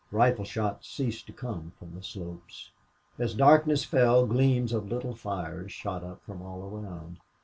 [0.11, 2.71] Rifle shots ceased to come from the slopes.
[3.19, 7.19] As darkness fell gleams of little fires shot up from all around.